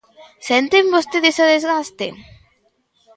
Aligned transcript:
Senten 0.47 0.85
vostedes 0.95 1.35
o 1.43 1.49
desgaste? 1.53 2.07